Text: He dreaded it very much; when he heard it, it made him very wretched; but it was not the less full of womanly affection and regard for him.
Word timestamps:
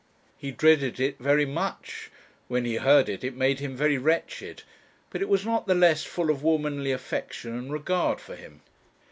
He 0.35 0.49
dreaded 0.49 0.99
it 0.99 1.19
very 1.19 1.45
much; 1.45 2.09
when 2.47 2.65
he 2.65 2.77
heard 2.77 3.07
it, 3.07 3.23
it 3.23 3.35
made 3.35 3.59
him 3.59 3.75
very 3.77 3.99
wretched; 3.99 4.63
but 5.11 5.21
it 5.21 5.29
was 5.29 5.45
not 5.45 5.67
the 5.67 5.75
less 5.75 6.03
full 6.03 6.31
of 6.31 6.41
womanly 6.41 6.91
affection 6.91 7.55
and 7.55 7.71
regard 7.71 8.19
for 8.19 8.35
him. 8.35 8.61